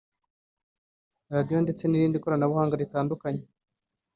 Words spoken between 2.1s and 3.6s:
koranabuhanga ritandukanye